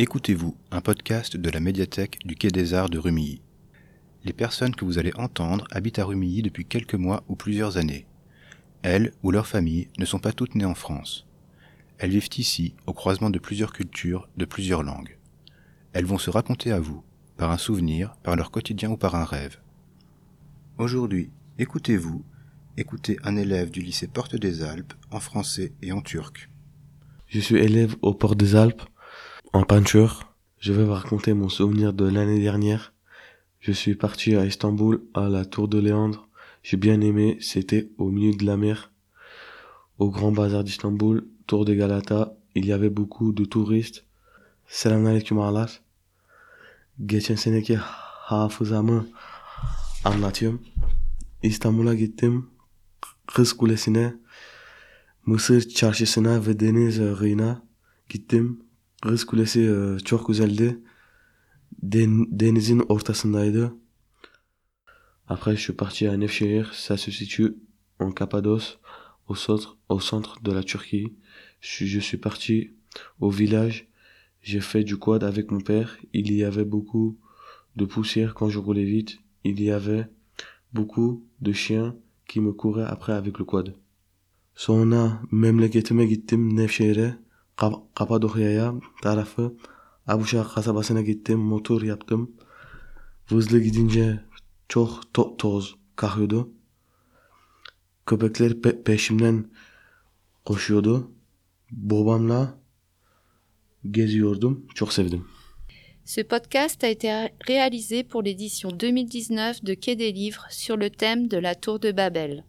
Écoutez-vous, 0.00 0.56
un 0.70 0.80
podcast 0.80 1.36
de 1.36 1.50
la 1.50 1.58
médiathèque 1.58 2.20
du 2.24 2.36
Quai 2.36 2.52
des 2.52 2.72
Arts 2.72 2.88
de 2.88 2.98
Rumilly. 2.98 3.42
Les 4.22 4.32
personnes 4.32 4.76
que 4.76 4.84
vous 4.84 5.00
allez 5.00 5.10
entendre 5.16 5.66
habitent 5.72 5.98
à 5.98 6.04
Rumilly 6.04 6.40
depuis 6.42 6.64
quelques 6.64 6.94
mois 6.94 7.24
ou 7.26 7.34
plusieurs 7.34 7.78
années. 7.78 8.06
Elles 8.82 9.12
ou 9.24 9.32
leurs 9.32 9.48
familles 9.48 9.88
ne 9.98 10.04
sont 10.04 10.20
pas 10.20 10.30
toutes 10.30 10.54
nées 10.54 10.64
en 10.64 10.76
France. 10.76 11.26
Elles 11.98 12.12
vivent 12.12 12.28
ici, 12.38 12.76
au 12.86 12.92
croisement 12.92 13.28
de 13.28 13.40
plusieurs 13.40 13.72
cultures, 13.72 14.28
de 14.36 14.44
plusieurs 14.44 14.84
langues. 14.84 15.18
Elles 15.92 16.06
vont 16.06 16.16
se 16.16 16.30
raconter 16.30 16.70
à 16.70 16.78
vous, 16.78 17.02
par 17.36 17.50
un 17.50 17.58
souvenir, 17.58 18.14
par 18.22 18.36
leur 18.36 18.52
quotidien 18.52 18.90
ou 18.90 18.96
par 18.96 19.16
un 19.16 19.24
rêve. 19.24 19.58
Aujourd'hui, 20.78 21.32
écoutez-vous, 21.58 22.24
écoutez 22.76 23.16
un 23.24 23.36
élève 23.36 23.72
du 23.72 23.80
lycée 23.80 24.06
Porte 24.06 24.36
des 24.36 24.62
Alpes 24.62 24.94
en 25.10 25.18
français 25.18 25.72
et 25.82 25.90
en 25.90 26.02
turc. 26.02 26.50
Je 27.26 27.40
suis 27.40 27.58
élève 27.58 27.96
au 28.00 28.14
Port 28.14 28.36
des 28.36 28.54
Alpes 28.54 28.84
en 29.52 29.62
peinture. 29.62 30.34
Je 30.58 30.72
vais 30.72 30.84
vous 30.84 30.92
raconter 30.92 31.32
mon 31.32 31.48
souvenir 31.48 31.92
de 31.92 32.04
l'année 32.04 32.40
dernière. 32.40 32.92
Je 33.60 33.72
suis 33.72 33.94
parti 33.94 34.36
à 34.36 34.44
Istanbul 34.44 35.02
à 35.14 35.28
la 35.28 35.44
Tour 35.44 35.68
de 35.68 35.78
Léandre. 35.78 36.28
J'ai 36.62 36.76
bien 36.76 37.00
aimé, 37.00 37.38
c'était 37.40 37.88
au 37.98 38.10
milieu 38.10 38.36
de 38.36 38.44
la 38.44 38.56
mer. 38.56 38.90
Au 39.98 40.10
Grand 40.10 40.32
Bazar 40.32 40.64
d'Istanbul, 40.64 41.26
Tour 41.46 41.64
de 41.64 41.74
Galata, 41.74 42.34
il 42.54 42.66
y 42.66 42.72
avait 42.72 42.90
beaucoup 42.90 43.32
de 43.32 43.44
touristes. 43.44 44.04
Selamünaleyküm 44.68 45.38
ağalar. 45.38 45.80
Geçen 47.06 47.36
seneki 47.36 47.76
hafızamı 47.76 49.08
anlatıyorum. 50.04 50.62
İstanbul'a 51.42 51.94
gittim. 51.94 52.50
Kız 53.26 53.52
Kulesi'ne, 53.52 54.14
Mısır 55.26 55.68
Çarşısı'na 55.68 56.46
ve 56.46 56.60
deniz 56.60 57.00
gittim. 58.08 58.67
Kız 59.02 59.24
Kulesi 59.26 59.60
e, 59.60 59.98
çok 59.98 60.28
güzeldi. 60.28 60.78
Den- 61.82 62.40
denizin 62.40 62.78
ortasındaydı. 62.88 63.72
Après, 65.28 65.56
je 65.56 65.60
suis 65.62 65.76
parti 65.76 66.08
à 66.10 66.16
Nevşehir. 66.16 66.64
Ça 66.72 66.96
se 66.96 67.10
situe 67.10 67.54
en 68.00 68.10
Cappadoce, 68.12 68.78
au 69.28 69.34
centre, 69.36 69.76
au 69.88 70.00
centre 70.00 70.40
de 70.42 70.52
la 70.52 70.62
Turquie. 70.62 71.12
Je, 71.60 72.00
suis- 72.00 72.16
parti 72.16 72.72
au 73.20 73.30
village. 73.30 73.86
J'ai 74.42 74.60
fait 74.60 74.84
du 74.84 74.96
quad 74.96 75.22
avec 75.24 75.50
mon 75.50 75.60
père. 75.60 75.98
Il 76.14 76.32
y 76.32 76.44
avait 76.44 76.64
beaucoup 76.64 77.18
de 77.76 77.84
poussière 77.84 78.34
quand 78.34 78.48
je 78.48 78.58
roulais 78.58 78.84
vite. 78.84 79.18
Il 79.44 79.60
y 79.62 79.70
avait 79.70 80.06
beaucoup 80.72 81.24
de 81.40 81.52
chiens 81.52 81.94
qui 82.26 82.40
me 82.40 82.52
couraient 82.52 82.86
après 82.94 83.12
avec 83.12 83.38
le 83.38 83.44
quad. 83.44 83.74
Sonra 84.54 85.22
memleketime 85.30 86.04
gittim 86.08 86.42
Nevşehir'e, 86.58 87.18
Ce 106.04 106.20
podcast 106.20 106.82
a 106.84 106.88
été 106.88 107.28
réalisé 107.40 108.04
pour 108.04 108.22
l'édition 108.22 108.70
2019 108.70 109.62
de 109.64 109.74
Quai 109.74 109.96
des 109.96 110.12
Livres 110.12 110.46
sur 110.48 110.76
le 110.76 110.90
thème 110.90 111.26
de 111.26 111.36
la 111.36 111.54
Tour 111.54 111.80
de 111.80 111.92
Babel. 111.92 112.44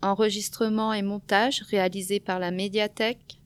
Enregistrement 0.00 0.92
et 0.92 1.02
montage 1.02 1.62
réalisé 1.70 2.18
par 2.18 2.40
la 2.40 2.50
médiathèque. 2.50 3.41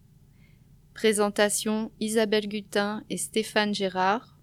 Présentation 0.96 1.90
Isabelle 2.00 2.48
Gutin 2.48 3.04
et 3.10 3.18
Stéphane 3.18 3.74
Gérard. 3.74 4.34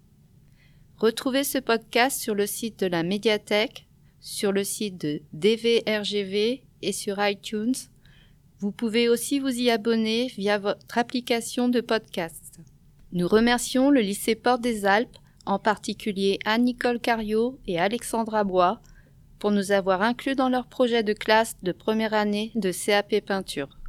Retrouvez 0.98 1.42
ce 1.42 1.58
podcast 1.58 2.20
sur 2.20 2.36
le 2.36 2.46
site 2.46 2.78
de 2.78 2.86
la 2.86 3.02
médiathèque, 3.02 3.88
sur 4.20 4.52
le 4.52 4.62
site 4.62 4.96
de 5.00 5.20
DVRGV 5.32 6.62
et 6.80 6.92
sur 6.92 7.16
iTunes. 7.18 7.74
Vous 8.60 8.70
pouvez 8.70 9.08
aussi 9.08 9.40
vous 9.40 9.48
y 9.48 9.68
abonner 9.68 10.28
via 10.28 10.58
votre 10.58 10.96
application 10.96 11.68
de 11.68 11.80
podcast. 11.80 12.60
Nous 13.10 13.26
remercions 13.26 13.90
le 13.90 14.00
lycée 14.00 14.36
Porte 14.36 14.60
des 14.60 14.86
Alpes, 14.86 15.18
en 15.46 15.58
particulier 15.58 16.38
Anne-Nicole 16.44 17.00
Cario 17.00 17.58
et 17.66 17.80
Alexandra 17.80 18.44
Bois, 18.44 18.80
pour 19.40 19.50
nous 19.50 19.72
avoir 19.72 20.02
inclus 20.02 20.36
dans 20.36 20.50
leur 20.50 20.68
projet 20.68 21.02
de 21.02 21.14
classe 21.14 21.56
de 21.64 21.72
première 21.72 22.14
année 22.14 22.52
de 22.54 22.70
CAP 22.70 23.24
peinture. 23.26 23.76